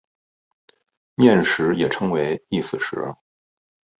[1.13, 3.13] 念食也称为意思食。